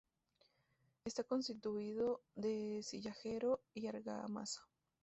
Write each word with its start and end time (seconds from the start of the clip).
Está 1.05 1.23
construido 1.23 2.23
de 2.33 2.81
sillarejo 2.81 3.59
y 3.75 3.85
argamasa. 3.85 4.67